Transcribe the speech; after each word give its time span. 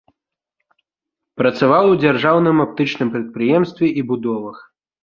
Працаваў 1.41 1.85
у 1.93 1.99
дзяржаўным 2.03 2.57
аптычным 2.67 3.07
прадпрыемстве 3.19 3.87
і 4.01 4.11
будовах. 4.15 4.57